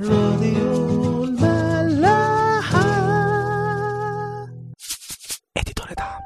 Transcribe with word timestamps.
راديو 0.00 1.24
الملاحة. 1.24 2.82
اديتور 5.56 5.86
دعم 5.98 6.22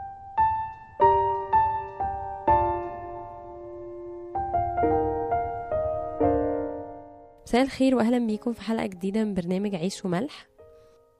مساء 7.46 7.62
الخير 7.62 7.94
وأهلا 7.94 8.18
بيكم 8.26 8.52
في 8.52 8.60
حلقة 8.62 8.86
جديدة 8.86 9.24
من 9.24 9.34
برنامج 9.34 9.74
عيش 9.74 10.04
وملح. 10.04 10.46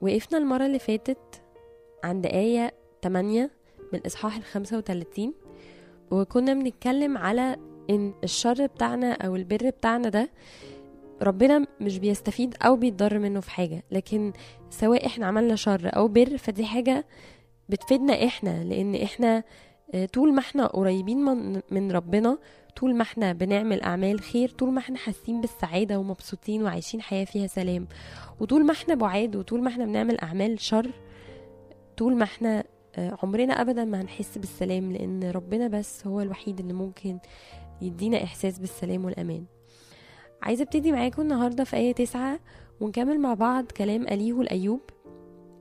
وقفنا 0.01 0.39
المرة 0.39 0.67
اللي 0.67 0.79
فاتت 0.79 1.43
عند 2.05 2.27
آية 2.27 2.75
8 3.03 3.51
من 3.93 3.99
الاصحاح 3.99 4.37
ال 4.37 4.43
35 4.45 5.35
وكنا 6.11 6.55
بنتكلم 6.55 7.19
على 7.19 7.57
إن 7.91 8.15
الشر 8.25 8.67
بتاعنا 8.67 9.13
أو 9.13 9.37
البر 9.37 9.71
بتاعنا 9.71 10.09
ده 10.09 10.31
ربنا 11.23 11.67
مش 11.81 11.99
بيستفيد 11.99 12.55
أو 12.63 12.77
بيتضر 12.77 13.19
منه 13.19 13.41
في 13.41 13.51
حاجة 13.51 13.83
لكن 13.91 14.33
سواء 14.71 15.07
إحنا 15.07 15.27
عملنا 15.27 15.57
شر 15.57 15.91
أو 15.97 16.09
بر 16.09 16.37
فدي 16.37 16.65
حاجة 16.65 17.07
بتفيدنا 17.69 18.25
إحنا 18.25 18.65
لأن 18.65 18.95
إحنا 18.95 19.45
آه، 19.95 20.07
طول 20.07 20.33
ما 20.35 20.39
إحنا 20.41 20.67
قريبين 20.67 21.19
من, 21.71 21.93
ربنا 21.93 22.39
طول 22.77 22.95
ما 22.95 23.03
إحنا 23.03 23.33
بنعمل 23.33 23.81
أعمال 23.83 24.21
خير 24.21 24.49
طول 24.49 24.71
ما 24.73 24.79
إحنا 24.79 24.97
حاسين 24.99 25.41
بالسعادة 25.41 25.99
ومبسوطين 25.99 26.63
وعايشين 26.63 27.03
حياة 27.03 27.25
فيها 27.25 27.47
سلام 27.47 27.87
وطول 28.41 28.65
ما 28.67 28.73
إحنا 28.73 28.95
بعاد 28.95 29.37
وطول 29.37 29.63
ما 29.63 29.69
إحنا 29.69 29.85
بنعمل 29.85 30.21
أعمال 30.21 30.61
شر 30.61 30.91
طول 31.97 32.17
ما 32.17 32.25
إحنا 32.25 32.65
آه، 32.97 33.19
عمرنا 33.23 33.61
ابدا 33.61 33.85
ما 33.85 34.01
هنحس 34.01 34.39
بالسلام 34.39 34.93
لأن 34.93 35.31
ربنا 35.31 35.69
بس 35.69 36.07
هو 36.07 36.21
الوحيد 36.21 36.61
اللي 36.61 36.73
ممكن 36.73 37.19
يدينا 37.83 38.25
إحساس 38.25 38.59
بالسلام 38.59 39.05
والأمان. 39.05 39.45
عايزة 40.43 40.63
أبتدي 40.63 40.93
معاكم 40.93 41.23
النهارده 41.23 41.65
في 41.65 41.77
آية 41.77 41.93
تسعة 41.93 42.41
ونكمل 42.81 43.21
مع 43.21 43.35
بعض 43.35 43.65
كلام 43.65 44.03
أليهو 44.03 44.43
لايوب 44.43 44.81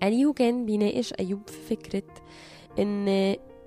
أليهو 0.03 0.33
كان 0.33 0.65
بيناقش 0.65 1.13
أيوب 1.19 1.41
في 1.47 1.75
فكرة 1.75 2.03
إن 2.79 3.07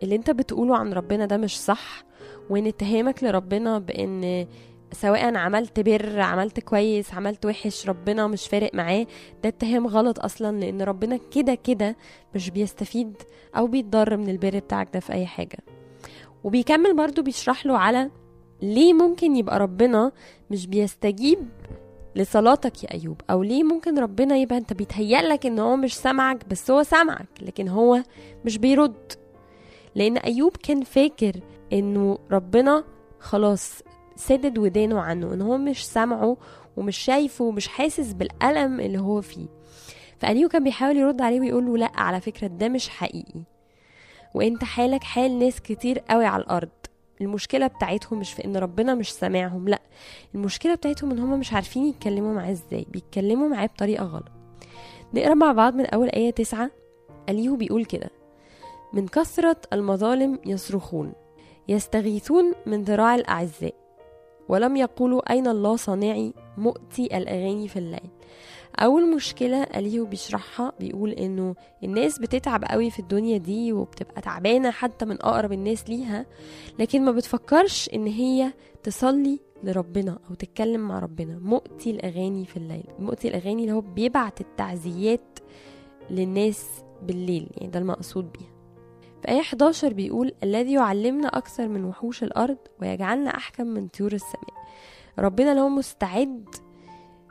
اللي 0.03 0.15
أنت 0.15 0.31
بتقوله 0.31 0.77
عن 0.77 0.93
ربنا 0.93 1.27
ده 1.27 1.37
مش 1.37 1.61
صح 1.61 2.05
وإن 2.51 2.67
اتهامك 2.67 3.25
لربنا 3.25 3.79
بإن 3.79 4.47
سواء 4.93 5.35
عملت 5.37 5.81
بر 5.81 6.21
عملت 6.21 6.61
كويس 6.61 7.15
عملت 7.15 7.47
وحش 7.47 7.89
ربنا 7.89 8.27
مش 8.27 8.49
فارق 8.49 8.75
معاه 8.75 9.07
ده 9.43 9.49
اتهام 9.49 9.87
غلط 9.87 10.21
أصلا 10.21 10.61
لأن 10.61 10.83
ربنا 10.83 11.19
كده 11.31 11.55
كده 11.55 11.97
مش 12.35 12.51
بيستفيد 12.51 13.15
أو 13.57 13.67
بيتضر 13.67 14.17
من 14.17 14.29
البر 14.29 14.59
بتاعك 14.59 14.89
ده 14.95 15.01
في 15.01 15.13
أي 15.13 15.27
حاجة. 15.27 15.59
وبيكمل 16.45 16.97
برضو 16.97 17.23
بيشرح 17.23 17.67
له 17.67 17.79
على 17.79 18.11
ليه 18.63 18.93
ممكن 18.93 19.37
يبقى 19.37 19.59
ربنا 19.59 20.13
مش 20.51 20.67
بيستجيب 20.67 21.39
لصلاتك 22.17 22.85
يا 22.85 22.95
أيوب؟ 22.95 23.21
أو 23.31 23.43
ليه 23.43 23.63
ممكن 23.63 23.99
ربنا 23.99 24.37
يبقى 24.37 24.59
أنت 24.59 24.73
بيتهيألك 24.73 25.47
إن 25.47 25.59
هو 25.59 25.77
مش 25.77 25.97
سامعك 25.97 26.49
بس 26.49 26.71
هو 26.71 26.83
سامعك 26.83 27.29
لكن 27.43 27.69
هو 27.69 28.03
مش 28.45 28.59
بيرد. 28.59 29.13
لأن 29.95 30.17
أيوب 30.17 30.57
كان 30.57 30.83
فاكر 30.83 31.33
إنه 31.73 32.19
ربنا 32.31 32.85
خلاص 33.21 33.83
سدد 34.17 34.59
ودانه 34.59 35.01
عنه 35.01 35.35
إن 35.35 35.43
هو 35.43 35.59
مش 35.59 35.87
سامعه 35.87 36.37
ومش 36.77 36.97
شايفه 36.99 37.45
ومش 37.45 37.69
حاسس 37.69 38.13
بالألم 38.13 38.81
اللي 38.81 38.99
هو 39.01 39.21
فيه. 39.21 39.47
فأليو 40.19 40.49
كان 40.49 40.65
بيحاول 40.65 40.97
يرد 40.97 41.21
عليه 41.23 41.41
ويقول 41.41 41.67
له 41.67 41.77
لأ 41.79 41.91
على 41.95 42.21
فكرة 42.21 42.47
ده 42.47 42.69
مش 42.69 42.89
حقيقي. 42.89 43.41
وأنت 44.35 44.65
حالك 44.65 45.03
حال 45.05 45.39
ناس 45.39 45.61
كتير 45.61 45.99
قوي 45.99 46.25
على 46.25 46.43
الأرض. 46.43 46.69
المشكلة 47.21 47.67
بتاعتهم 47.67 48.19
مش 48.19 48.33
في 48.33 48.45
إن 48.45 48.57
ربنا 48.57 48.95
مش 48.95 49.13
سامعهم 49.13 49.69
لأ 49.69 49.83
المشكلة 50.35 50.75
بتاعتهم 50.75 51.11
إن 51.11 51.19
هم 51.19 51.41
مش 51.41 51.53
عارفين 51.53 51.87
يتكلموا 51.87 52.35
معاه 52.35 52.51
إزاي 52.53 52.87
بيتكلموا 52.91 53.49
معاه 53.49 53.67
بطريقة 53.67 54.05
غلط. 54.05 54.25
نقرأ 55.15 55.35
مع 55.35 55.53
بعض 55.53 55.75
من 55.75 55.87
أول 55.87 56.09
آية 56.09 56.31
تسعة 56.31 56.71
أليهو 57.29 57.57
بيقول 57.57 57.85
كده 57.85 58.11
من 58.93 59.09
كثرة 59.09 59.57
المظالم 59.73 60.39
يصرخون 60.47 61.13
يستغيثون 61.69 62.53
من 62.67 62.85
ذراع 62.85 63.15
الأعزاء 63.15 63.75
ولم 64.49 64.77
يقولوا 64.77 65.33
أين 65.33 65.47
الله 65.49 65.77
صانعي 65.77 66.33
مؤتي 66.59 67.19
الأغاني 67.19 67.69
في 67.69 67.79
الليل. 67.79 68.11
أول 68.79 69.15
مشكلة 69.15 69.63
أليهو 69.63 70.05
بيشرحها 70.05 70.73
بيقول 70.81 71.11
إنه 71.11 71.55
الناس 71.85 72.19
بتتعب 72.19 72.65
قوي 72.65 72.91
في 72.91 72.99
الدنيا 72.99 73.39
دي 73.39 73.73
وبتبقى 73.73 74.21
تعبانة 74.21 74.71
حتى 74.71 75.05
من 75.05 75.23
أقرب 75.23 75.53
الناس 75.53 75.89
ليها 75.91 76.27
لكن 76.79 77.05
ما 77.05 77.13
بتفكرش 77.13 77.91
إن 77.95 78.07
هي 78.07 78.53
تصلي 78.83 79.41
لربنا 79.63 80.19
أو 80.31 80.35
تتكلم 80.35 80.81
مع 80.81 80.99
ربنا. 80.99 81.39
مؤتي 81.39 81.91
الأغاني 81.91 82.45
في 82.45 82.57
الليل. 82.57 82.85
مؤتي 82.99 83.29
الأغاني 83.29 83.63
اللي 83.63 83.73
هو 83.73 83.81
بيبعت 83.81 84.41
التعزيات 84.41 85.39
للناس 86.11 86.67
بالليل. 87.03 87.49
يعني 87.57 87.71
ده 87.71 87.79
المقصود 87.79 88.33
بيها. 88.33 88.58
في 89.23 89.29
آية 89.29 89.41
11 89.41 89.93
بيقول 89.93 90.33
الذي 90.43 90.73
يعلمنا 90.73 91.29
أكثر 91.29 91.69
من 91.69 91.85
وحوش 91.85 92.23
الأرض 92.23 92.59
ويجعلنا 92.81 93.31
أحكم 93.37 93.67
من 93.67 93.89
طيور 93.89 94.13
السماء. 94.13 94.55
ربنا 95.19 95.55
لو 95.55 95.69
مستعد 95.69 96.45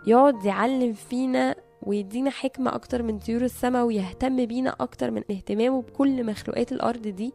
يقعد 0.08 0.46
يعلم 0.46 0.94
فينا 0.94 1.56
ويدينا 1.84 2.30
حكمة 2.30 2.76
أكتر 2.76 3.04
من 3.04 3.20
طيور 3.20 3.42
السماء 3.42 3.86
ويهتم 3.86 4.46
بينا 4.46 4.76
أكتر 4.80 5.12
من 5.12 5.24
اهتمامه 5.32 5.82
بكل 5.82 6.26
مخلوقات 6.26 6.72
الأرض 6.72 7.02
دي 7.08 7.34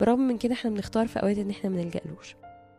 برغم 0.00 0.20
من 0.20 0.38
كده 0.38 0.52
إحنا 0.54 0.70
بنختار 0.70 1.06
في 1.08 1.18
أوقات 1.22 1.38
إن 1.38 1.50
إحنا 1.50 1.70
منلجألوش 1.70 2.36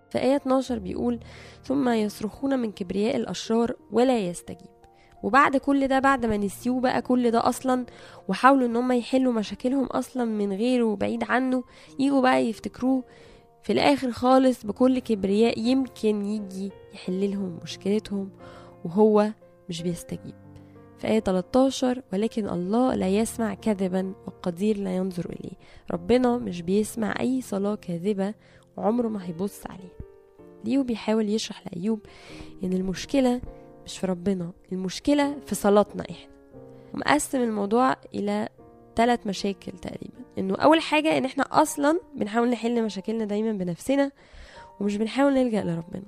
في 0.10 0.18
آية 0.20 0.36
12 0.36 0.80
بيقول 0.80 1.20
ثم 1.64 1.90
يصرخون 1.90 2.60
من 2.60 2.72
كبرياء 2.72 3.16
الأشرار 3.16 3.76
ولا 3.92 4.20
يستجيب. 4.20 4.79
وبعد 5.24 5.58
كل 5.58 5.88
ده 5.88 6.00
بعد 6.00 6.26
ما 6.26 6.38
نسيوه 6.38 6.80
بقى 6.82 7.02
كل 7.02 7.32
ده 7.32 7.48
أصلا 7.50 7.86
وحاولوا 8.28 8.68
إن 8.68 8.76
هم 8.76 8.92
يحلوا 8.92 9.34
مشاكلهم 9.34 9.86
أصلا 9.86 10.26
من 10.26 10.54
غيره 10.54 10.84
وبعيد 10.84 11.24
عنه 11.24 11.64
يجوا 12.00 12.22
بقى 12.22 12.46
يفتكروه. 12.46 13.04
في 13.64 13.74
الآخر 13.74 14.12
خالص 14.12 14.66
بكل 14.66 15.00
كبرياء 15.00 15.60
يمكن 15.60 16.26
يجي 16.26 16.72
يحل 16.94 17.32
لهم 17.32 17.60
مشكلتهم 17.64 18.30
وهو 18.86 19.30
مش 19.70 19.82
بيستجيب. 19.82 20.36
في 20.98 21.08
آية 21.08 21.20
13 21.20 22.02
ولكن 22.14 22.50
الله 22.50 22.96
لا 22.96 23.10
يسمع 23.10 23.54
كذبا 23.54 24.14
والقدير 24.26 24.78
لا 24.78 24.96
ينظر 24.96 25.26
إليه. 25.26 25.54
ربنا 25.92 26.38
مش 26.38 26.62
بيسمع 26.62 27.16
أي 27.20 27.42
صلاة 27.42 27.76
كاذبة 27.76 28.34
وعمره 28.78 29.08
ما 29.08 29.26
هيبص 29.26 29.62
عليه 29.70 29.94
ليو 30.66 30.84
بيحاول 30.84 31.30
يشرح 31.30 31.64
لأيوب 31.68 32.00
إن 32.64 32.74
المشكلة 32.74 33.42
مش 33.90 33.98
في 33.98 34.08
ربنا. 34.08 34.52
المشكلة 34.72 35.36
في 35.46 35.56
صلاتنا 35.56 36.04
إحنا. 36.10 36.32
ومقسم 36.94 37.42
الموضوع 37.42 37.96
إلى 38.16 38.50
ثلاث 38.96 39.28
مشاكل 39.28 39.72
تقريبا. 39.72 40.20
إنه 40.38 40.56
أول 40.56 40.82
حاجة 40.82 41.18
إن 41.18 41.26
إحنا 41.26 41.44
أصلا 41.62 42.00
بنحاول 42.16 42.50
نحل 42.50 42.84
مشاكلنا 42.84 43.26
دايما 43.26 43.52
بنفسنا 43.52 44.12
ومش 44.80 44.98
بنحاول 44.98 45.34
نلجأ 45.34 45.62
لربنا. 45.64 46.04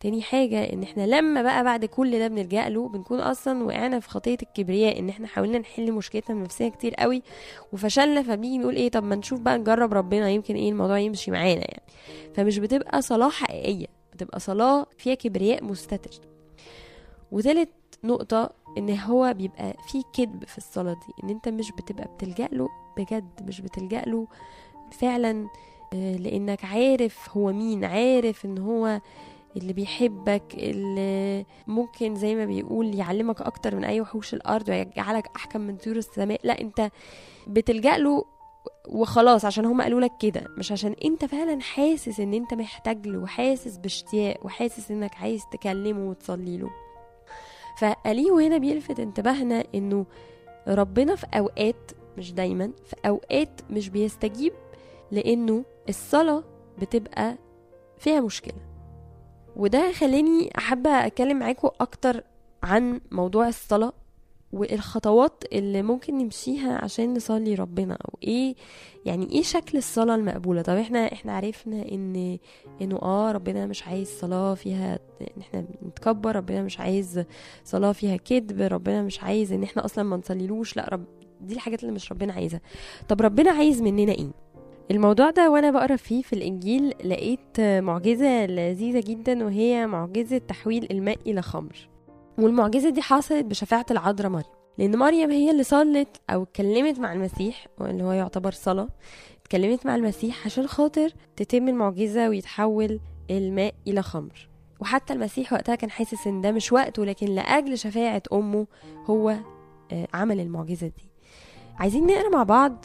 تاني 0.00 0.22
حاجة 0.22 0.72
إن 0.72 0.82
إحنا 0.82 1.06
لما 1.06 1.42
بقى 1.42 1.64
بعد 1.64 1.84
كل 1.84 2.18
ده 2.18 2.28
بنلجأ 2.28 2.68
له 2.68 2.88
بنكون 2.88 3.20
أصلا 3.20 3.64
وقعنا 3.64 4.00
في 4.00 4.08
خطية 4.08 4.38
الكبرياء 4.42 4.98
إن 4.98 5.08
إحنا 5.08 5.26
حاولنا 5.26 5.58
نحل 5.58 5.92
مشكلتنا 5.92 6.36
بنفسنا 6.36 6.68
كتير 6.68 6.94
قوي 6.94 7.22
وفشلنا 7.72 8.22
فبنيجي 8.22 8.58
نقول 8.58 8.76
إيه 8.76 8.88
طب 8.90 9.04
ما 9.04 9.16
نشوف 9.16 9.40
بقى 9.40 9.58
نجرب 9.58 9.92
ربنا 9.94 10.30
يمكن 10.30 10.54
إيه 10.54 10.70
الموضوع 10.70 10.98
يمشي 10.98 11.30
معانا 11.30 11.60
يعني. 11.60 11.82
فمش 12.34 12.58
بتبقى 12.58 13.02
صلاة 13.02 13.28
حقيقية 13.30 13.86
بتبقى 14.12 14.40
صلاة 14.40 14.86
فيها 14.98 15.14
كبرياء 15.14 15.64
مستتر. 15.64 16.10
وتالت 17.32 17.70
نقطة 18.04 18.50
إن 18.78 18.98
هو 18.98 19.34
بيبقى 19.34 19.76
في 19.88 20.02
كذب 20.12 20.44
في 20.44 20.58
الصلاة 20.58 20.92
دي 20.92 21.24
إن 21.24 21.30
أنت 21.30 21.48
مش 21.48 21.72
بتبقى 21.72 22.04
بتلجأ 22.14 22.48
له 22.52 22.68
بجد 22.96 23.30
مش 23.42 23.60
بتلجأ 23.60 24.02
له 24.02 24.26
فعلا 24.92 25.48
آه، 25.94 26.16
لأنك 26.16 26.64
عارف 26.64 27.28
هو 27.36 27.52
مين 27.52 27.84
عارف 27.84 28.44
إن 28.44 28.58
هو 28.58 29.00
اللي 29.56 29.72
بيحبك 29.72 30.42
اللي 30.54 31.46
ممكن 31.66 32.14
زي 32.14 32.34
ما 32.34 32.44
بيقول 32.44 32.94
يعلمك 32.94 33.40
أكتر 33.42 33.76
من 33.76 33.84
أي 33.84 34.00
وحوش 34.00 34.34
الأرض 34.34 34.68
ويجعلك 34.68 35.30
أحكم 35.36 35.60
من 35.60 35.76
طيور 35.76 35.96
السماء. 35.96 36.40
لا 36.44 36.60
أنت 36.60 36.90
بتلجأ 37.46 37.96
له 37.96 38.24
وخلاص 38.88 39.44
عشان 39.44 39.64
هما 39.64 39.84
قالوا 39.84 40.00
لك 40.00 40.12
كده 40.20 40.44
مش 40.58 40.72
عشان 40.72 40.94
أنت 41.04 41.24
فعلا 41.24 41.60
حاسس 41.60 42.20
إن 42.20 42.34
أنت 42.34 42.54
محتاج 42.54 43.06
له 43.06 43.18
وحاسس 43.18 43.76
باشتياق 43.76 44.46
وحاسس 44.46 44.90
إنك 44.90 45.14
عايز 45.16 45.42
تكلمه 45.52 46.10
وتصلي 46.10 46.56
له. 46.56 46.70
فأليهو 47.78 48.38
هنا 48.38 48.58
بيلفت 48.58 49.00
انتباهنا 49.00 49.64
إنه 49.74 50.06
ربنا 50.68 51.14
في 51.14 51.26
أوقات 51.34 51.90
مش 52.18 52.32
دايما 52.32 52.72
في 52.84 52.96
أوقات 53.06 53.60
مش 53.70 53.88
بيستجيب 53.88 54.52
لأنه 55.10 55.64
الصلاة 55.88 56.44
بتبقى 56.78 57.36
فيها 57.98 58.20
مشكلة. 58.20 58.54
وده 59.56 59.92
خلاني 59.92 60.50
أحب 60.58 60.86
أتكلم 60.86 61.38
معاكم 61.38 61.68
أكتر 61.80 62.24
عن 62.62 63.00
موضوع 63.10 63.48
الصلاة 63.48 63.92
والخطوات 64.52 65.44
اللي 65.52 65.82
ممكن 65.82 66.18
نمشيها 66.18 66.84
عشان 66.84 67.14
نصلي 67.14 67.54
ربنا 67.54 67.94
أو 67.94 68.18
إيه 68.22 68.54
يعني 69.04 69.30
إيه 69.30 69.42
شكل 69.42 69.78
الصلاة 69.78 70.14
المقبولة. 70.14 70.62
طب 70.62 70.76
إحنا 70.76 71.12
إحنا 71.12 71.36
عرفنا 71.36 71.82
ان 71.92 72.38
انه 72.82 72.96
آه 73.02 73.32
ربنا 73.32 73.66
مش 73.66 73.86
عايز 73.86 74.08
صلاة 74.08 74.54
فيها 74.54 74.98
إن 75.20 75.40
إحنا 75.40 75.64
نتكبر 75.86 76.36
ربنا 76.36 76.62
مش 76.62 76.80
عايز 76.80 77.24
صلاة 77.64 77.92
فيها 77.92 78.16
كذب 78.16 78.60
ربنا 78.60 79.02
مش 79.02 79.22
عايز 79.22 79.52
إن 79.52 79.62
إحنا 79.62 79.84
أصلا 79.84 80.04
ما 80.04 80.16
نصليلوش. 80.16 80.76
لا 80.76 80.88
رب 80.92 81.04
دي 81.40 81.54
الحاجات 81.54 81.82
اللي 81.82 81.92
مش 81.94 82.12
ربنا 82.12 82.32
عايزها. 82.32 82.60
طب 83.08 83.22
ربنا 83.22 83.50
عايز 83.50 83.82
مننا 83.82 84.12
إيه؟ 84.12 84.30
الموضوع 84.90 85.30
ده 85.30 85.50
وأنا 85.50 85.70
بقرأ 85.70 85.96
فيه 85.96 86.22
في 86.22 86.32
الإنجيل 86.32 86.88
لقيت 87.04 87.60
معجزة 87.60 88.46
لذيذة 88.46 89.00
جدا 89.06 89.44
وهي 89.44 89.86
معجزة 89.86 90.38
تحويل 90.38 90.86
الماء 90.90 91.18
إلى 91.26 91.42
خمر. 91.42 91.91
والمعجزة 92.38 92.90
دي 92.90 93.02
حصلت 93.02 93.44
بشفاعة 93.44 93.86
العذراء 93.90 94.30
مريم 94.30 94.44
لأن 94.78 94.96
مريم 94.98 95.30
هي 95.30 95.50
اللي 95.50 95.62
صلت 95.62 96.08
أو 96.30 96.42
اتكلمت 96.42 96.98
مع 96.98 97.12
المسيح 97.12 97.66
اللي 97.80 98.04
هو 98.04 98.12
يعتبر 98.12 98.52
صلاة 98.52 98.88
اتكلمت 99.42 99.86
مع 99.86 99.94
المسيح 99.96 100.46
عشان 100.46 100.66
خاطر 100.66 101.10
تتم 101.36 101.68
المعجزة 101.68 102.28
ويتحول 102.28 103.00
الماء 103.30 103.74
إلى 103.86 104.02
خمر. 104.02 104.48
وحتى 104.80 105.12
المسيح 105.12 105.52
وقتها 105.52 105.74
كان 105.74 105.90
حاسس 105.90 106.26
إن 106.26 106.40
ده 106.40 106.52
مش 106.52 106.72
وقته 106.72 107.04
لكن 107.04 107.26
لأجل 107.26 107.78
شفاعة 107.78 108.22
أمه 108.32 108.66
هو 109.06 109.36
آه، 109.92 110.08
عمل 110.14 110.40
المعجزة 110.40 110.86
دي. 110.86 111.08
عايزين 111.78 112.06
نقرأ 112.06 112.28
مع 112.28 112.42
بعض 112.42 112.84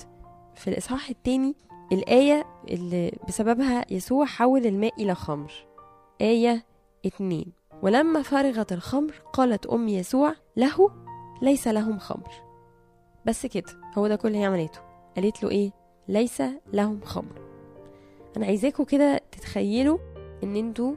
في 0.55 0.67
الإصحاح 0.67 1.09
التاني 1.09 1.55
الآية 1.91 2.45
اللي 2.69 3.11
بسببها 3.27 3.85
يسوع 3.89 4.25
حول 4.25 4.65
الماء 4.65 5.01
إلى 5.03 5.15
خمر. 5.15 5.51
آية 6.21 6.65
اتنين. 7.05 7.56
ولما 7.81 8.21
فرغت 8.21 8.73
الخمر 8.73 9.13
قالت 9.33 9.65
أم 9.65 9.87
يسوع 9.87 10.35
له 10.57 10.91
ليس 11.41 11.67
لهم 11.67 11.99
خمر. 11.99 12.31
بس 13.25 13.45
كده 13.45 13.65
هو 13.97 14.07
ده 14.07 14.15
كل 14.15 14.27
اللي 14.27 14.39
هي 14.39 14.45
عملته. 14.45 14.79
قالت 15.15 15.43
له 15.43 15.49
إيه؟ 15.49 15.71
ليس 16.07 16.43
لهم 16.73 17.01
خمر. 17.01 17.41
أنا 18.37 18.45
عايزاكوا 18.45 18.85
كده 18.85 19.21
تتخيلوا 19.31 19.97
إن 20.43 20.55
أنتوا 20.55 20.93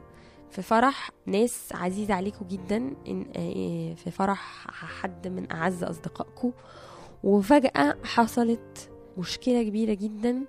في 0.49 0.61
فرح 0.61 1.09
ناس 1.25 1.69
عزيزة 1.73 2.13
عليكم 2.13 2.47
جدا 2.47 2.93
آه، 3.35 3.93
في 3.93 4.11
فرح 4.11 4.67
حد 4.71 5.27
من 5.27 5.51
أعز 5.51 5.83
أصدقائكم 5.83 6.51
وفجأة 7.23 7.97
حصلت 8.03 8.89
مشكلة 9.17 9.63
كبيرة 9.63 9.93
جدا 9.93 10.45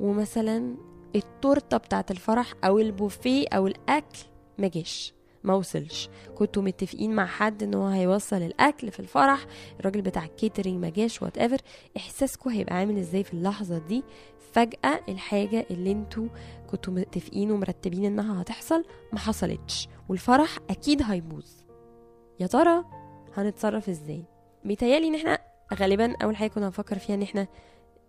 ومثلا 0.00 0.74
التورتة 1.16 1.76
بتاعت 1.76 2.10
الفرح 2.10 2.52
أو 2.64 2.78
البوفيه 2.78 3.46
أو 3.48 3.66
الأكل 3.66 4.18
ما 4.58 4.68
جاش. 4.68 5.14
ما 5.44 5.54
وصلش. 5.54 6.08
كنتوا 6.34 6.62
متفقين 6.62 7.14
مع 7.14 7.26
حد 7.26 7.62
إن 7.62 7.74
هو 7.74 7.86
هيوصل 7.86 8.36
الأكل 8.36 8.90
في 8.90 9.00
الفرح؟ 9.00 9.46
الراجل 9.80 10.02
بتاع 10.02 10.24
ال 10.24 10.30
catering 10.30 10.82
ما 10.82 10.88
جاش 10.90 11.22
whatever 11.22 11.58
احساسكم 11.96 12.50
هيبقى 12.50 12.74
عامل 12.76 12.98
إزاي 12.98 13.24
في 13.24 13.34
اللحظة 13.34 13.78
دي؟ 13.78 14.02
فجأة 14.52 15.00
الحاجة 15.08 15.66
اللي 15.70 15.92
أنتوا 15.92 16.28
كنتوا 16.70 16.92
متفقين 16.94 17.50
ومرتبين 17.50 18.04
إنها 18.04 18.42
هتحصل 18.42 18.84
ما 19.12 19.18
حصلتش 19.18 19.88
والفرح 20.08 20.58
أكيد 20.70 21.02
هيبوظ. 21.02 21.46
يا 22.40 22.46
ترى 22.46 22.84
هنتصرف 23.36 23.88
إزاي؟ 23.88 24.24
متهيألي 24.64 25.08
إن 25.08 25.14
إحنا 25.14 25.38
غالبا 25.74 26.16
أول 26.22 26.36
حاجة 26.36 26.50
كنا 26.50 26.66
هنفكر 26.66 26.98
فيها 26.98 27.14
إن 27.14 27.22
إحنا 27.22 27.46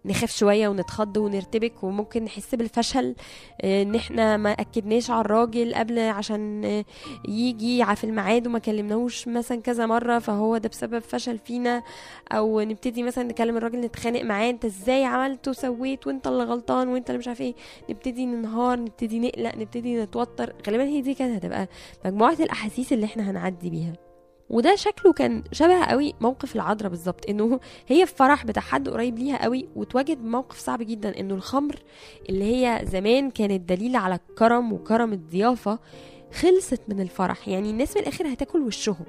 نخاف 0.06 0.31
شوية 0.31 0.68
ونتخض 0.68 1.18
ونرتبك 1.18 1.83
وممكن 1.83 2.24
نحس 2.24 2.56
بالفشل 2.56 3.15
آه، 3.62 3.83
إن 3.83 3.95
إحنا 3.95 4.38
ما 4.38 4.51
أكدناش 4.51 5.12
على 5.12 5.21
الراجل 5.21 5.75
قبل 5.75 6.00
عشان 6.00 6.65
آه، 6.65 6.86
يجي 7.27 7.86
في 7.95 8.03
الميعاد 8.03 8.48
وما 8.48 8.59
كلمناهوش 8.59 9.27
مثلا 9.27 9.62
كذا 9.62 9.86
مرة 9.86 10.19
فهو 10.19 10.57
ده 10.57 10.69
بسبب 10.69 11.00
فشل 11.00 11.38
فينا. 11.38 11.83
أو 12.31 12.62
نبتدي 12.62 13.03
مثلا 13.03 13.24
نكلم 13.24 13.57
الراجل 13.57 13.81
نتخانق 13.81 14.21
معاه 14.21 14.50
أنت 14.50 14.65
إزاي 14.65 15.06
عملت 15.06 15.48
وسويت 15.48 16.07
وأنت 16.07 16.27
اللي 16.27 16.44
غلطان 16.44 16.88
وأنت 16.88 17.09
اللي 17.09 17.19
مش 17.19 17.27
عارف 17.27 17.42
إيه. 17.42 17.56
نبتدي 17.89 18.25
ننهار 18.25 18.80
نبتدي 18.80 19.19
نقلق 19.19 19.56
نبتدي 19.56 19.95
نتوتر. 20.03 20.53
غالبا 20.68 20.83
هي 20.83 21.01
دي 21.01 21.13
كانت 21.13 21.36
هتبقى 21.45 21.68
مجموعة 22.06 22.38
الأحاسيس 22.39 22.94
اللي 22.94 23.06
إحنا 23.06 23.31
هنعدي 23.31 23.69
بيها. 23.69 23.94
وده 24.51 24.75
شكله 24.75 25.13
كان 25.13 25.44
شبه 25.51 25.83
قوي 25.86 26.13
موقف 26.21 26.56
العذراء 26.56 26.89
بالظبط 26.89 27.30
إنه 27.30 27.59
هي 27.88 28.06
في 28.06 28.15
فرح 28.15 28.45
بتاع 28.45 28.62
حد 28.62 28.89
قريب 28.89 29.19
ليها 29.19 29.44
قوي 29.44 29.68
وتواجد 29.75 30.18
بموقف 30.21 30.57
صعب 30.59 30.81
جدا 30.81 31.19
إنه 31.19 31.36
الخمر 31.36 31.75
اللي 32.30 32.44
هي 32.44 32.81
زمان 32.86 33.31
كانت 33.31 33.69
دليل 33.69 33.95
على 33.95 34.15
الكرم 34.15 34.74
وكرم 34.74 35.13
الضيافة 35.13 35.80
خلصت 36.33 36.81
من 36.88 37.00
الفرح 37.01 37.48
يعني 37.48 37.69
الناس 37.69 37.95
من 37.98 38.01
الآخر 38.03 38.33
هتاكل 38.33 38.62
وشهم. 38.62 39.06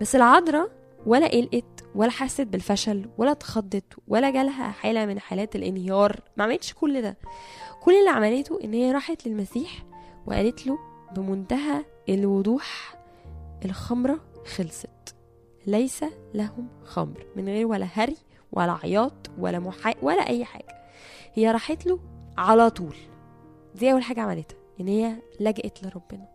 بس 0.00 0.16
العذراء 0.16 0.70
ولا 1.06 1.26
قلقت 1.26 1.84
ولا 1.94 2.10
حست 2.10 2.40
بالفشل 2.40 3.08
ولا 3.18 3.30
اتخضت 3.30 3.84
ولا 4.08 4.30
جالها 4.30 4.70
حالة 4.70 5.06
من 5.06 5.20
حالات 5.20 5.56
الانهيار 5.56 6.20
ما 6.36 6.44
عملتش 6.44 6.74
كل 6.74 7.02
ده. 7.02 7.16
كل 7.82 7.92
اللي 7.98 8.10
عملته 8.10 8.58
إن 8.64 8.74
هي 8.74 8.92
راحت 8.92 9.26
للمسيح 9.26 9.84
وقالت 10.26 10.66
له 10.66 10.78
بمنتهى 11.16 11.84
الوضوح 12.08 12.94
الخمرة 13.64 14.20
خلصت. 14.46 15.14
ليس 15.66 16.04
لهم 16.34 16.68
خمر 16.84 17.26
من 17.36 17.48
غير 17.48 17.66
ولا 17.66 17.88
هري 17.92 18.16
ولا 18.52 18.78
عياط 18.82 19.30
ولا 19.38 19.58
محا 19.58 19.94
ولا 20.02 20.28
أي 20.28 20.44
حاجة. 20.44 20.84
هي 21.34 21.50
راحت 21.50 21.86
له 21.86 22.00
على 22.38 22.70
طول. 22.70 22.96
دي 23.74 23.92
أول 23.92 24.02
حاجة 24.02 24.20
عملتها 24.20 24.56
إن 24.80 24.88
هي 24.88 25.16
لجأت 25.40 25.82
لربنا. 25.82 26.28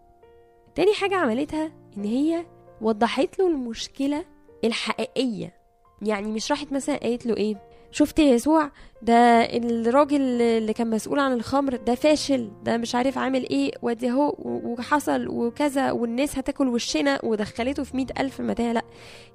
تاني 0.75 0.93
حاجة 0.93 1.15
عملتها 1.15 1.71
إن 1.97 2.03
هي 2.03 2.45
وضحت 2.81 3.39
له 3.39 3.47
المشكلة 3.47 4.25
الحقيقية. 4.63 5.53
يعني 6.01 6.27
مش 6.27 6.51
راحت 6.51 6.71
مثلا 6.71 6.97
قالت 6.97 7.25
له 7.25 7.37
إيه؟ 7.37 7.64
شفت 7.95 8.19
يسوع؟ 8.19 8.71
ده 9.01 9.41
الراجل 9.57 10.21
اللي 10.41 10.73
كان 10.73 10.89
مسؤول 10.89 11.19
عن 11.19 11.33
الخمر 11.33 11.75
ده 11.75 11.95
فاشل 11.95 12.51
ده 12.63 12.77
مش 12.77 12.95
عارف 12.95 13.17
عامل 13.17 13.49
إيه 13.49 13.71
وادي 13.81 14.09
اهو 14.09 14.35
وحصل 14.39 15.27
وكذا 15.27 15.91
والناس 15.91 16.37
هتاكل 16.37 16.67
وشنا 16.67 17.25
ودخلته 17.25 17.83
في 17.83 17.97
مئة 17.97 18.21
ألف 18.21 18.41
متاهة. 18.41 18.73
لا 18.73 18.81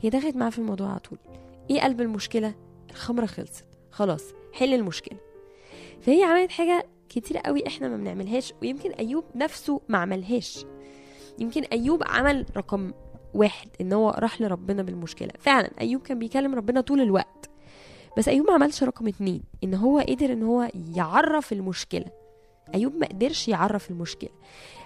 هي 0.01 0.11
دخلت 0.11 0.37
معاه 0.37 0.51
في 0.51 0.59
الموضوع 0.59 0.91
على 0.91 0.99
طول. 0.99 1.19
إيه 1.71 1.81
قلب 1.81 2.01
المشكلة؟ 2.01 2.55
الخمرة 2.91 3.27
خلصت. 3.27 3.65
خلاص 3.91 4.25
حل 4.53 4.75
المشكلة. 4.75 5.19
فهي 6.01 6.23
عملت 6.23 6.51
حاجة 6.51 6.87
كتير 7.09 7.39
قوي 7.39 7.67
إحنا 7.67 7.89
ما 7.89 7.97
بنعملهاش 7.97 8.53
ويمكن 8.63 8.91
أيوب 8.91 9.25
نفسه 9.35 9.81
ما 9.89 9.99
عملهاش. 9.99 10.65
يمكن 11.39 11.63
أيوب 11.63 12.03
عمل 12.07 12.47
رقم 12.57 12.93
واحد 13.35 13.69
إن 13.81 13.93
هو 13.93 14.11
راح 14.19 14.41
لربنا 14.41 14.83
بالمشكلة. 14.83 15.31
فعلا 15.39 15.71
أيوب 15.81 16.03
كان 16.03 16.19
بيكلم 16.19 16.55
ربنا 16.55 16.81
طول 16.81 17.01
الوقت. 17.01 17.50
بس 18.17 18.29
أيوب 18.29 18.47
ما 18.47 18.55
عملش 18.55 18.83
رقم 18.83 19.09
اتنين 19.09 19.43
إن 19.65 19.75
هو 19.75 19.99
قدر 19.99 20.33
إن 20.33 20.43
هو 20.43 20.71
يعرف 20.95 21.53
المشكلة. 21.53 22.07
أيوب 22.75 22.95
ما 22.97 23.07
قدرش 23.07 23.49
يعرف 23.49 23.91
المشكلة. 23.91 24.31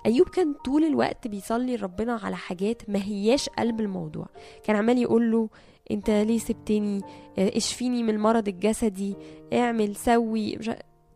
أيوب 0.06 0.29
كان 0.29 0.55
طول 0.65 0.85
الوقت 0.85 1.29
بيصلي 1.29 1.76
لربنا 1.76 2.21
على 2.23 2.37
حاجات 2.37 2.82
ما 2.91 3.03
هياش 3.05 3.49
قلب 3.49 3.81
الموضوع. 3.81 4.26
كان 4.65 4.76
عمال 4.76 4.99
يقول 4.99 5.32
له 5.32 5.49
أنت 5.91 6.11
ليه 6.11 6.38
سبتني؟ 6.38 7.00
آه، 7.39 7.56
اشفيني 7.56 8.03
من 8.03 8.10
المرض 8.10 8.49
الجسدي 8.49 9.17
اعمل 9.53 9.96
سوي. 9.96 10.56
مش 10.56 10.70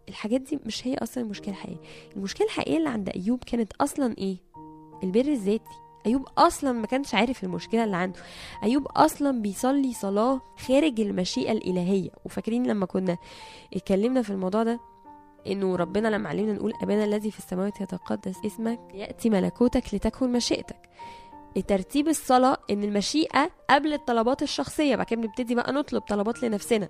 الحاجات 0.09 0.41
دي 0.41 0.59
مش 0.67 0.87
هي 0.87 0.95
أصلا 0.95 1.25
المشكلة 1.25 1.55
الحقيقية. 1.55 1.81
المشكلة 2.17 2.47
الحقيقية 2.47 2.77
اللي 2.79 2.89
عند 2.89 3.09
أيوب 3.09 3.45
كانت 3.45 3.73
أصلا 3.81 4.15
إيه؟ 4.19 4.37
البر 5.03 5.21
الذاتي. 5.21 5.88
أيوب 6.07 6.29
أصلا 6.39 6.73
ما 6.73 6.87
كانش 6.87 7.15
عارف 7.15 7.45
المشكلة 7.45 7.85
اللي 7.85 7.97
عنده. 7.97 8.19
أيوب 8.63 8.87
أصلا 8.87 9.43
بيصلي 9.43 9.93
صلاة 9.93 10.41
خارج 10.67 11.01
المشيئة 11.01 11.53
الإلهية. 11.53 12.11
وفاكرين 12.25 12.67
لما 12.67 12.87
كنا 12.87 13.19
اتكلمنا 13.75 14.23
في 14.23 14.31
الموضوع 14.31 14.63
ده؟ 14.63 14.81
إنه 15.47 15.77
ربنا 15.77 16.09
لما 16.09 16.29
علمنا 16.29 16.53
نقول 16.53 16.73
أبانا 16.83 17.05
الذي 17.05 17.31
في 17.31 17.39
السماوات 17.39 17.81
يتقدس 17.81 18.37
اسمك 18.47 18.81
يأتي 18.95 19.31
ملكوتك 19.31 19.95
لتكن 19.95 20.33
مشيئتك. 20.33 20.89
ترتيب 21.69 22.09
الصلاة 22.09 22.57
إن 22.71 22.85
المشيئة 22.85 23.51
قبل 23.71 23.93
الطلبات 23.93 24.43
الشخصية 24.43 24.97
بعد 24.97 25.07
كده 25.07 25.21
بنبتدي 25.21 25.55
بقى 25.55 25.73
نطلب 25.73 26.03
طلبات 26.03 26.43
لنفسنا. 26.43 26.89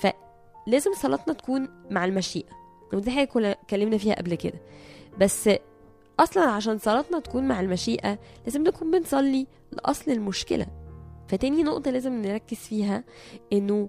فلازم 0.00 0.92
صلاتنا 0.94 1.34
تكون 1.34 1.68
مع 1.90 2.04
المشيئة. 2.04 2.48
ودي 2.92 3.10
حاجة 3.10 3.28
اتكلمنا 3.36 3.98
فيها 3.98 4.14
قبل 4.14 4.34
كده. 4.34 4.60
بس 5.18 5.50
أصلا 6.20 6.44
عشان 6.44 6.78
صلاتنا 6.78 7.18
تكون 7.18 7.48
مع 7.48 7.60
المشيئة 7.60 8.18
لازم 8.44 8.62
نكون 8.62 8.90
بنصلي 8.90 9.46
لأصل 9.72 10.10
المشكلة. 10.10 10.66
فتاني 11.28 11.62
نقطة 11.62 11.90
لازم 11.90 12.22
نركز 12.22 12.56
فيها 12.56 13.04
إنه 13.52 13.88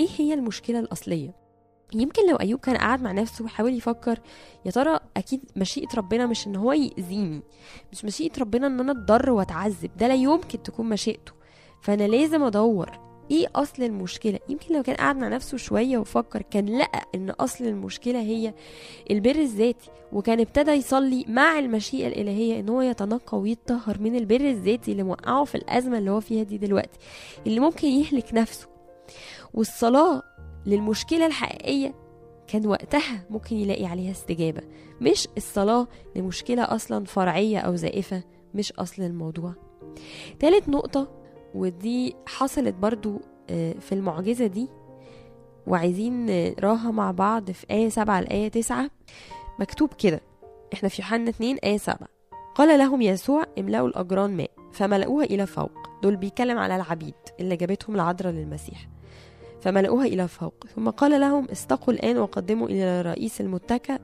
إيه 0.00 0.08
هي 0.18 0.34
المشكلة 0.34 0.78
الأصلية؟ 0.78 1.34
يمكن 1.94 2.30
لو 2.30 2.36
أيوب 2.36 2.60
كان 2.60 2.76
قاعد 2.76 3.02
مع 3.02 3.12
نفسه 3.12 3.44
وحاول 3.44 3.74
يفكر 3.74 4.20
يا 4.66 4.70
ترى 4.70 5.00
أكيد 5.16 5.40
مشيئة 5.56 5.88
ربنا 5.96 6.26
مش 6.26 6.46
إن 6.46 6.56
هو 6.56 6.72
يأذيني 6.72 7.42
مش 7.92 8.04
مشيئة 8.04 8.40
ربنا 8.40 8.66
إن 8.66 8.80
أنا 8.80 8.92
أتضر 8.92 9.30
وأتعذب 9.30 9.90
ده 9.96 10.08
لا 10.08 10.14
يمكن 10.14 10.62
تكون 10.62 10.88
مشيئته. 10.88 11.32
فأنا 11.82 12.02
لازم 12.04 12.42
أدور 12.42 13.11
إيه 13.32 13.46
اصل 13.54 13.82
المشكلة؟ 13.82 14.38
يمكن 14.48 14.74
لو 14.74 14.82
كان 14.82 14.96
قاعد 14.96 15.16
مع 15.16 15.28
نفسه 15.28 15.56
شوية 15.56 15.98
وفكر 15.98 16.42
كان 16.42 16.78
لقى 16.78 17.02
ان 17.14 17.30
اصل 17.30 17.64
المشكلة 17.64 18.20
هي 18.20 18.54
البر 19.10 19.34
الذاتي 19.36 19.90
وكان 20.12 20.40
ابتدى 20.40 20.70
يصلي 20.70 21.24
مع 21.28 21.58
المشيئة 21.58 22.06
الإلهية 22.08 22.60
ان 22.60 22.68
هو 22.68 22.80
يتنقى 22.80 23.38
ويتطهر 23.38 24.00
من 24.00 24.16
البر 24.16 24.40
الذاتي 24.40 24.92
اللي 24.92 25.02
موقعه 25.02 25.44
في 25.44 25.54
الأزمة 25.54 25.98
اللي 25.98 26.10
هو 26.10 26.20
فيها 26.20 26.42
دي 26.42 26.58
دلوقتي 26.58 26.98
اللي 27.46 27.60
ممكن 27.60 27.88
يهلك 27.88 28.34
نفسه. 28.34 28.68
والصلاة 29.54 30.22
للمشكلة 30.66 31.26
الحقيقية 31.26 31.94
كان 32.46 32.66
وقتها 32.66 33.24
ممكن 33.30 33.56
يلاقي 33.56 33.86
عليها 33.86 34.10
استجابة. 34.10 34.62
مش 35.00 35.28
الصلاة 35.36 35.86
لمشكلة 36.16 36.62
أصلا 36.62 37.04
فرعية 37.04 37.58
أو 37.58 37.76
زائفة 37.76 38.22
مش 38.54 38.72
أصل 38.72 39.02
الموضوع. 39.02 39.54
تالت 40.40 40.68
نقطة 40.68 41.21
ودي 41.54 42.16
حصلت 42.26 42.74
برضو 42.74 43.20
آه، 43.50 43.72
في 43.72 43.92
المعجزة 43.92 44.46
دي. 44.46 44.68
وعايزين 45.66 46.26
نقراها 46.50 46.90
مع 46.90 47.10
بعض 47.10 47.50
في 47.50 47.66
آية 47.70 47.88
سبعة 47.88 48.20
لآية 48.20 48.48
تسعة. 48.48 48.90
مكتوب 49.60 49.92
كده 49.92 50.20
إحنا 50.72 50.88
في 50.88 51.02
يوحنا 51.02 51.30
2 51.30 51.56
آية 51.56 51.76
سبعة. 51.78 52.08
قال 52.54 52.78
لهم 52.78 53.02
يسوع 53.02 53.44
املأوا 53.58 53.88
الأجران 53.88 54.36
ماء 54.36 54.50
فملأوها 54.72 55.24
إلى 55.24 55.46
فوق. 55.46 55.70
دول 56.02 56.16
بيتكلم 56.16 56.58
على 56.58 56.76
العبيد 56.76 57.14
اللي 57.40 57.56
جابتهم 57.56 57.94
العذراء 57.94 58.32
للمسيح. 58.32 58.88
فملأوها 59.60 60.06
إلى 60.06 60.28
فوق. 60.28 60.54
ثم 60.76 60.90
قال 60.90 61.20
لهم 61.20 61.46
استقوا 61.52 61.94
الآن 61.94 62.18
وقدموا 62.18 62.68
إلى 62.68 63.02
رئيس 63.02 63.40
المتكأ. 63.40 63.98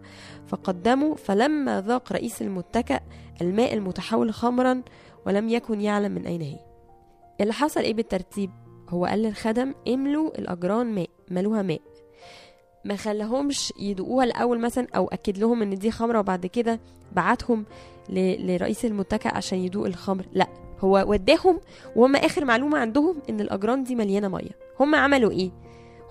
فقدموا 0.46 1.14
فلما 1.14 1.80
ذاق 1.80 2.12
رئيس 2.12 2.42
المتكأ 2.42 3.00
الماء 3.40 3.74
المتحول 3.74 4.34
خمرا 4.34 4.82
ولم 5.26 5.48
يكن 5.48 5.80
يعلم 5.80 6.12
من 6.12 6.26
أين 6.26 6.42
هي. 6.42 6.67
اللي 7.40 7.52
حصل 7.52 7.80
إيه 7.80 7.94
بالترتيب؟ 7.94 8.50
هو 8.88 9.04
قال 9.06 9.22
للخدم 9.22 9.74
املوا 9.88 10.38
الأجران 10.38 10.94
ماء 10.94 11.08
ملوها 11.30 11.62
ماء. 11.62 11.80
ما 12.84 12.96
خلاهمش 12.96 13.72
يدوقوها 13.78 14.24
الأول 14.24 14.60
مثلا 14.60 14.86
أو 14.96 15.08
أكد 15.08 15.38
لهم 15.38 15.62
إن 15.62 15.74
دي 15.78 15.90
خمرة 15.90 16.18
وبعد 16.18 16.46
كده 16.46 16.80
بعتهم 17.12 17.64
لرئيس 18.10 18.84
المتكأ 18.84 19.36
عشان 19.36 19.58
يدوق 19.58 19.86
الخمر. 19.86 20.26
لا 20.32 20.46
هو 20.80 21.04
وداهم 21.08 21.60
وهم 21.96 22.16
آخر 22.16 22.44
معلومة 22.44 22.78
عندهم 22.78 23.16
إن 23.30 23.40
الأجران 23.40 23.84
دي 23.84 23.94
مليانة 23.94 24.28
مية. 24.28 24.50
هم 24.80 24.94
عملوا 24.94 25.30
إيه؟ 25.30 25.50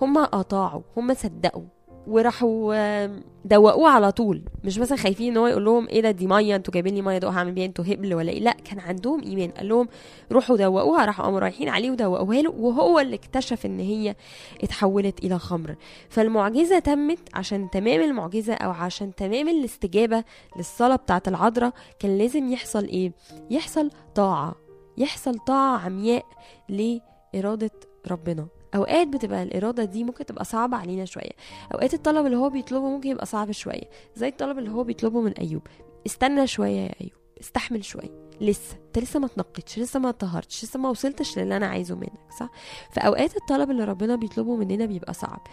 هم 0.00 0.18
أطاعوا 0.18 0.82
هم 0.96 1.14
صدقوا. 1.14 1.64
وراحوا 2.08 3.06
دوقوه 3.44 3.90
على 3.90 4.12
طول. 4.12 4.42
مش 4.64 4.78
مثلا 4.78 4.98
خايفين 4.98 5.30
إن 5.30 5.36
هو 5.36 5.46
يقول 5.46 5.64
لهم 5.64 5.88
إيه 5.88 6.00
ده 6.00 6.10
دي 6.10 6.26
مية 6.26 6.56
أنتوا 6.56 6.74
جايبين 6.74 6.94
لي 6.94 7.02
مية 7.02 7.18
دوقها 7.18 7.38
هعمل 7.38 7.52
بيها 7.52 7.66
أنتوا 7.66 7.84
هبل 7.84 8.14
ولا 8.14 8.32
إيه؟ 8.32 8.40
لا 8.40 8.52
كان 8.52 8.80
عندهم 8.80 9.22
إيمان. 9.22 9.50
قال 9.50 9.68
لهم 9.68 9.88
روحوا 10.32 10.56
دوقوها 10.56 11.04
راحوا 11.04 11.24
قاموا 11.24 11.40
رايحين 11.40 11.68
عليه 11.68 11.90
ودوقوها 11.90 12.42
له 12.42 12.50
وهو 12.50 13.00
اللي 13.00 13.16
اكتشف 13.16 13.66
إن 13.66 13.80
هي 13.80 14.16
اتحولت 14.62 15.24
إلى 15.24 15.38
خمر. 15.38 15.74
فالمعجزة 16.08 16.78
تمت 16.78 17.18
عشان 17.34 17.70
تمام 17.70 18.00
المعجزة 18.00 18.54
أو 18.54 18.70
عشان 18.70 19.14
تمام 19.14 19.48
الاستجابة 19.48 20.24
للصلاة 20.56 20.96
بتاعة 20.96 21.22
العذراء 21.28 21.72
كان 21.98 22.18
لازم 22.18 22.52
يحصل 22.52 22.84
إيه؟ 22.84 23.12
يحصل 23.50 23.90
طاعة. 24.14 24.54
يحصل 24.98 25.38
طاعة 25.38 25.78
عمياء 25.78 26.24
لإرادة 26.68 27.70
ربنا. 28.10 28.46
أوقات 28.74 29.08
بتبقى 29.08 29.42
الإرادة 29.42 29.84
دي 29.84 30.04
ممكن 30.04 30.26
تبقى 30.26 30.44
صعبة 30.44 30.76
علينا 30.76 31.04
شوية. 31.04 31.30
أوقات 31.74 31.94
الطلب 31.94 32.26
اللي 32.26 32.36
هو 32.36 32.50
بيطلبه 32.50 32.88
ممكن 32.88 33.10
يبقى 33.10 33.26
صعب 33.26 33.50
شوية. 33.50 33.90
زي 34.16 34.28
الطلب 34.28 34.58
اللي 34.58 34.70
هو 34.70 34.84
بيطلبه 34.84 35.20
من 35.20 35.32
أيوب. 35.32 35.62
استنى 36.06 36.46
شوية 36.46 36.80
يا 36.80 36.94
أيوب. 37.00 37.12
استحمل 37.40 37.84
شوية. 37.84 38.28
لسه. 38.40 38.76
انت 38.86 38.98
لسه 38.98 39.20
ما 39.20 39.26
تنقتش 39.26 39.78
لسه 39.78 40.00
ما 40.00 40.10
طهرتش 40.10 40.64
لسه 40.64 40.78
ما 40.78 40.88
وصلتش 40.88 41.38
للي 41.38 41.56
أنا 41.56 41.66
عايزه 41.66 41.94
منك 41.96 42.32
صح؟ 42.40 42.50
فأوقات 42.92 43.36
الطلب 43.36 43.70
اللي 43.70 43.84
ربنا 43.84 44.16
بيطلبه 44.16 44.56
مننا 44.56 44.86
بيبقى 44.86 45.14
صعب. 45.14 45.46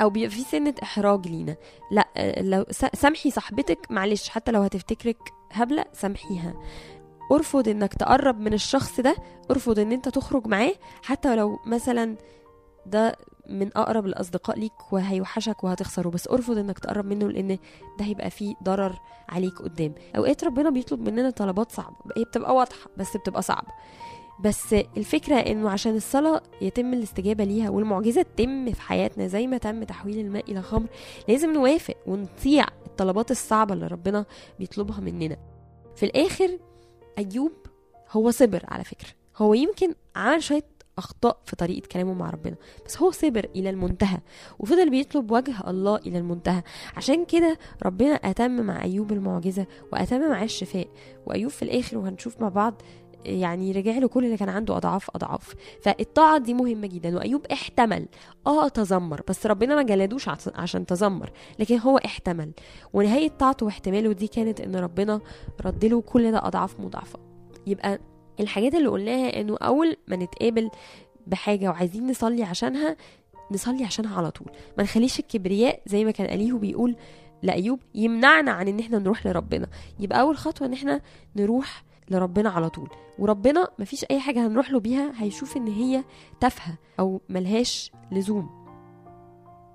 أو 0.00 0.10
بيبقى 0.10 0.30
في 0.30 0.40
سنة 0.40 0.74
إحراج 0.82 1.28
لينا. 1.28 1.56
لا 1.90 2.08
لو 2.40 2.64
سامحي 2.94 3.30
صاحبتك. 3.30 3.78
معلش 3.90 4.28
حتى 4.28 4.52
لو 4.52 4.60
هتفتكرك 4.62 5.18
هبلة 5.50 5.84
سامحيها. 5.92 6.54
ارفض 7.32 7.68
إنك 7.68 7.94
تقرب 7.94 8.40
من 8.40 8.52
الشخص 8.52 9.00
ده. 9.00 9.16
ارفض 9.50 9.78
إن 9.78 9.92
أنت 9.92 10.08
تخرج 10.08 10.46
معاه. 10.46 10.72
حتى 11.02 11.36
لو 11.36 11.58
مثلا 11.66 12.16
ده 12.86 13.16
من 13.48 13.70
أقرب 13.76 14.06
الأصدقاء 14.06 14.58
ليك 14.58 14.92
وهيوحشك 14.92 15.64
وهتخسره. 15.64 16.08
بس 16.08 16.28
أرفض 16.28 16.58
إنك 16.58 16.78
تقرب 16.78 17.06
منه 17.06 17.28
لأن 17.30 17.58
ده 17.98 18.04
هيبقى 18.04 18.30
فيه 18.30 18.54
ضرر 18.62 18.98
عليك 19.28 19.58
قدام. 19.62 19.94
أوقات 20.16 20.44
ربنا 20.44 20.70
بيطلب 20.70 21.00
مننا 21.08 21.30
طلبات 21.30 21.72
صعبة. 21.72 21.96
هي 22.16 22.24
بتبقى 22.24 22.54
واضحة 22.54 22.90
بس 22.96 23.16
بتبقى 23.16 23.42
صعبة. 23.42 23.68
بس 24.40 24.74
الفكرة 24.96 25.34
إنه 25.34 25.70
عشان 25.70 25.96
الصلاة 25.96 26.42
يتم 26.60 26.94
الاستجابة 26.94 27.44
ليها 27.44 27.70
والمعجزة 27.70 28.22
تتم 28.22 28.72
في 28.72 28.82
حياتنا 28.82 29.26
زي 29.26 29.46
ما 29.46 29.58
تم 29.58 29.84
تحويل 29.84 30.18
الماء 30.18 30.50
إلى 30.50 30.62
خمر 30.62 30.86
لازم 31.28 31.52
نوافق 31.52 31.94
ونطيع 32.06 32.64
الطلبات 32.86 33.30
الصعبة 33.30 33.74
اللي 33.74 33.86
ربنا 33.86 34.24
بيطلبها 34.58 35.00
مننا. 35.00 35.36
في 35.96 36.06
الآخر 36.06 36.58
أيوب 37.18 37.52
هو 38.10 38.30
صبر 38.30 38.64
على 38.68 38.84
فكرة. 38.84 39.08
هو 39.36 39.54
يمكن 39.54 39.94
عمل 40.16 40.42
شوية 40.42 40.64
أخطاء 40.98 41.38
في 41.44 41.56
طريقة 41.56 41.86
كلامه 41.86 42.12
مع 42.14 42.30
ربنا. 42.30 42.56
بس 42.86 42.98
هو 42.98 43.10
صبر 43.10 43.46
إلى 43.56 43.70
المنتهى 43.70 44.18
وفضل 44.58 44.90
بيطلب 44.90 45.30
وجه 45.30 45.54
الله 45.70 45.96
إلى 45.96 46.18
المنتهى. 46.18 46.62
عشان 46.96 47.24
كده 47.24 47.58
ربنا 47.82 48.14
أتم 48.14 48.50
مع 48.50 48.82
أيوب 48.82 49.12
المعجزة 49.12 49.66
وأتم 49.92 50.20
معاه 50.30 50.44
الشفاء. 50.44 50.88
وأيوب 51.26 51.50
في 51.50 51.62
الآخر 51.62 51.98
وهنشوف 51.98 52.40
مع 52.40 52.48
بعض 52.48 52.82
يعني 53.24 53.72
رجع 53.72 53.98
له 53.98 54.08
كل 54.08 54.24
اللي 54.24 54.36
كان 54.36 54.48
عنده 54.48 54.76
أضعاف 54.76 55.10
أضعاف. 55.14 55.54
فالطاعة 55.82 56.38
دي 56.38 56.54
مهمة 56.54 56.86
جدا. 56.86 57.16
وأيوب 57.16 57.46
احتمل. 57.46 58.06
آه 58.46 58.68
تذمر. 58.68 59.20
بس 59.28 59.46
ربنا 59.46 59.74
ما 59.74 59.82
جلدوش 59.82 60.28
عش- 60.28 60.48
عشان 60.54 60.86
تذمر. 60.86 61.30
لكن 61.58 61.78
هو 61.78 61.98
احتمل. 61.98 62.52
ونهاية 62.92 63.28
طاعته 63.28 63.66
واحتماله 63.66 64.12
دي 64.12 64.26
كانت 64.28 64.60
إن 64.60 64.76
ربنا 64.76 65.20
رد 65.64 65.84
له 65.84 66.00
كل 66.00 66.32
ده 66.32 66.46
أضعاف 66.46 66.80
مضاعفة. 66.80 67.18
يبقى 67.66 67.98
الحاجات 68.40 68.74
اللي 68.74 68.88
قلناها 68.88 69.40
إنه 69.40 69.56
أول 69.62 69.96
ما 70.08 70.16
نتقابل 70.16 70.70
بحاجة 71.26 71.68
وعايزين 71.68 72.10
نصلي 72.10 72.42
عشانها 72.42 72.96
نصلي 73.50 73.84
عشانها 73.84 74.16
على 74.16 74.30
طول. 74.30 74.46
ما 74.78 74.84
نخليش 74.84 75.18
الكبرياء 75.20 75.80
زي 75.86 76.04
ما 76.04 76.10
كان 76.10 76.34
اليهو 76.34 76.58
بيقول 76.58 76.96
لأيوب 77.42 77.80
يمنعنا 77.94 78.50
عن 78.50 78.68
إن 78.68 78.80
إحنا 78.80 78.98
نروح 78.98 79.26
لربنا. 79.26 79.66
يبقى 80.00 80.20
أول 80.20 80.36
خطوة 80.36 80.68
إن 80.68 80.72
إحنا 80.72 81.00
نروح 81.36 81.84
لربنا 82.10 82.50
على 82.50 82.70
طول. 82.70 82.88
وربنا 83.18 83.68
مفيش 83.78 84.04
أي 84.10 84.20
حاجة 84.20 84.46
هنروح 84.46 84.70
له 84.70 84.80
بيها 84.80 85.12
هيشوف 85.16 85.56
إن 85.56 85.66
هي 85.68 86.04
تافهة 86.40 86.74
أو 87.00 87.20
ملهاش 87.28 87.92
لزوم. 88.12 88.50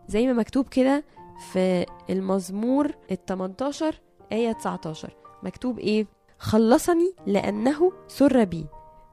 زي 0.08 0.28
ما 0.28 0.34
مكتوب 0.34 0.68
كده 0.68 1.04
في 1.52 1.86
المزمور 2.10 2.92
ال 3.12 3.26
18 3.26 4.00
آية 4.32 4.52
19 4.52 5.16
مكتوب 5.44 5.80
إيه؟ 5.80 6.08
خلصني 6.40 7.14
لأنه 7.28 7.92
سر 8.08 8.44
بي. 8.44 8.66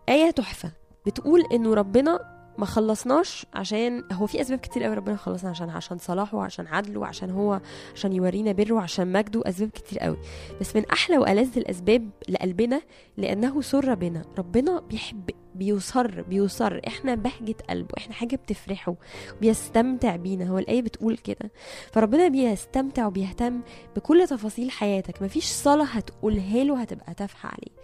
آية 0.09 0.31
تحفة. 0.31 0.73
بتقول 1.07 1.40
إنه 1.52 1.75
ربنا 1.75 2.35
ما 2.59 2.66
خلصناش 2.66 3.47
عشان 3.54 4.04
هو 4.12 4.26
في 4.26 4.40
أسباب 4.40 4.59
كتير 4.59 4.83
قوي 4.85 4.95
ربنا 4.95 5.16
خلصنا 5.16 5.50
عشانها 5.50 5.76
عشان 5.76 5.99
صلاحه 5.99 6.38
وعشان 6.38 6.66
عدله 6.66 7.00
وعشان 7.00 7.31
هو 7.31 7.61
عشان 7.95 8.12
يورينا 8.12 8.52
بره 8.52 8.73
وعشان 8.73 9.12
مجده 9.12 9.43
أسباب 9.47 9.71
كتير 9.71 9.99
قوي. 9.99 10.16
بس 10.61 10.76
من 10.76 10.85
أحلى 10.93 11.19
وألذ 11.19 11.59
الأسباب 11.59 12.11
لقلبنا 12.28 12.81
لأنه 13.16 13.61
سر 13.61 13.95
بنا. 13.95 14.23
ربنا 14.38 14.81
بيحب 14.81 15.31
بيصر 15.55 16.23
بيصر. 16.23 16.81
إحنا 16.87 17.15
بهجة 17.15 17.57
قلبه 17.71 17.95
إحنا 17.99 18.15
حاجة 18.15 18.37
بتفرحه 18.37 18.95
بيستمتع 19.41 20.17
بينا. 20.17 20.45
هو 20.49 20.59
الآية 20.59 20.83
بتقول 20.83 21.17
كده. 21.17 21.51
فربنا 21.93 22.29
بيستمتع 22.29 23.07
وبيهتم 23.07 23.61
بكل 23.97 24.27
تفاصيل 24.29 24.71
حياتك. 24.71 25.23
مفيش 25.23 25.45
صلاة 25.45 25.85
هتقولها 25.85 26.65
له 26.65 26.81
هتبقى 26.81 27.15
تافهة 27.15 27.49
عليه. 27.49 27.75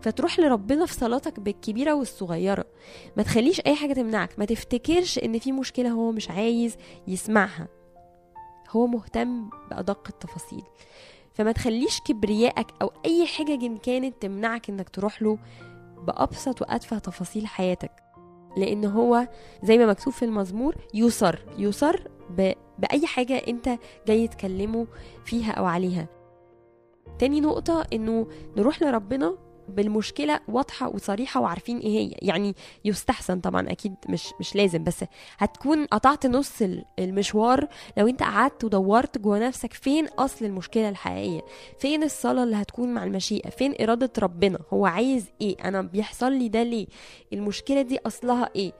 فتروح 0.00 0.38
لربنا 0.38 0.86
في 0.86 0.94
صلاتك 0.94 1.40
بالكبيرة 1.40 1.94
والصغيرة. 1.94 2.64
ما 3.16 3.22
تخليش 3.22 3.60
أي 3.60 3.74
حاجة 3.74 3.92
تمنعك. 3.92 4.38
ما 4.38 4.44
تفتكرش 4.44 5.18
إن 5.18 5.38
في 5.38 5.52
مشكلة 5.52 5.90
هو 5.90 6.12
مش 6.12 6.30
عايز 6.30 6.76
يسمعها. 7.08 7.68
هو 8.70 8.86
مهتم 8.86 9.50
بأدق 9.70 10.08
التفاصيل. 10.08 10.62
فما 11.34 11.52
تخليش 11.52 12.00
كبريائك 12.00 12.66
أو 12.82 12.92
أي 13.06 13.26
حاجة 13.26 13.78
كانت 13.82 14.22
تمنعك 14.22 14.70
إنك 14.70 14.88
تروح 14.88 15.22
له 15.22 15.38
بأبسط 16.06 16.62
وأتفه 16.62 16.98
تفاصيل 16.98 17.46
حياتك 17.46 17.90
لأن 18.56 18.84
هو 18.84 19.28
زي 19.62 19.78
ما 19.78 19.86
مكتوب 19.86 20.12
في 20.12 20.24
المزمور 20.24 20.76
يصر 20.94 21.38
يصر 21.58 22.00
ب... 22.30 22.52
بأي 22.78 23.06
حاجة 23.06 23.42
أنت 23.48 23.70
جاي 24.06 24.28
تكلمه 24.28 24.86
فيها 25.24 25.52
أو 25.52 25.64
عليها. 25.64 26.08
تاني 27.18 27.40
نقطة 27.40 27.84
إنه 27.92 28.26
نروح 28.56 28.82
لربنا 28.82 29.38
بالمشكلة 29.68 30.40
واضحة 30.48 30.88
وصريحة 30.88 31.40
وعارفين 31.40 31.78
إيه 31.78 31.98
هي. 31.98 32.14
يعني 32.22 32.54
يستحسن 32.84 33.40
طبعا 33.40 33.70
أكيد 33.70 33.94
مش 34.08 34.28
مش 34.40 34.56
لازم 34.56 34.84
بس 34.84 35.04
هتكون 35.38 35.86
قطعت 35.86 36.26
نص 36.26 36.62
ال- 36.62 36.84
المشوار 36.98 37.68
لو 37.96 38.08
أنت 38.08 38.22
قعدت 38.22 38.64
ودورت 38.64 39.18
جوه 39.18 39.38
نفسك 39.38 39.72
فين 39.72 40.08
أصل 40.08 40.44
المشكلة 40.44 40.88
الحقيقية؟ 40.88 41.40
فين 41.78 42.02
الصلاة 42.02 42.42
اللي 42.44 42.56
هتكون 42.56 42.94
مع 42.94 43.04
المشيئة؟ 43.04 43.50
فين 43.50 43.74
إرادة 43.80 44.12
ربنا؟ 44.18 44.58
هو 44.72 44.86
عايز 44.86 45.26
إيه؟ 45.40 45.56
أنا 45.64 45.82
بيحصل 45.82 46.32
لي 46.32 46.48
ده 46.48 46.62
ليه؟ 46.62 46.86
المشكلة 47.32 47.82
دي 47.82 47.98
أصلها 48.06 48.50
إيه؟ 48.56 48.72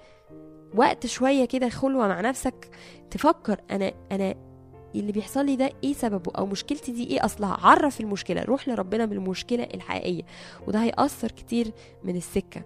وقت 0.74 1.06
شوية 1.06 1.44
كده 1.44 1.68
خلوة 1.68 2.08
مع 2.08 2.20
نفسك 2.20 2.70
تفكر 3.10 3.60
أنا 3.70 3.92
أنا 4.12 4.34
اللي 5.00 5.12
بيحصل 5.12 5.46
لي 5.46 5.56
ده 5.56 5.70
إيه 5.84 5.92
سببه 5.92 6.32
أو 6.38 6.46
مشكلتي 6.46 6.92
دي 6.92 7.06
إيه 7.10 7.24
أصلها؟ 7.24 7.56
عرف 7.60 8.00
المشكلة 8.00 8.42
روح 8.42 8.68
لربنا 8.68 9.04
بالمشكلة 9.04 9.62
الحقيقية 9.74 10.22
وده 10.66 10.82
هيأثر 10.82 11.30
كتير 11.30 11.72
من 12.04 12.16
السكة. 12.16 12.62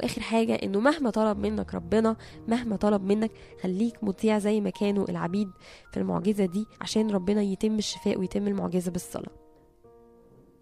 وآخر 0.00 0.20
حاجة 0.20 0.54
إنه 0.54 0.80
مهما 0.80 1.10
طلب 1.10 1.38
منك 1.38 1.74
ربنا 1.74 2.16
مهما 2.48 2.76
طلب 2.76 3.02
منك 3.04 3.30
خليك 3.62 4.04
مطيع 4.04 4.38
زي 4.38 4.60
ما 4.60 4.70
كانوا 4.70 5.10
العبيد 5.10 5.50
في 5.92 5.96
المعجزة 5.96 6.46
دي 6.46 6.66
عشان 6.80 7.10
ربنا 7.10 7.42
يتم 7.42 7.78
الشفاء 7.78 8.18
ويتم 8.18 8.48
المعجزة 8.48 8.90
بالصلاة. 8.90 9.32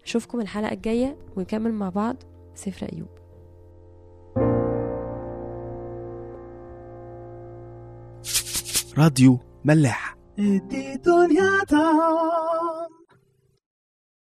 أشوفكم 0.03 0.41
الحلقة 0.41 0.73
الجاية 0.73 1.17
ونكمل 1.37 1.73
مع 1.73 1.89
بعض 1.89 2.15
سفر 2.55 2.87
أيوب. 2.93 3.07
راديو 8.97 9.39
ملاح. 9.65 10.14
e 10.37 10.57
editoriata. 10.57 12.64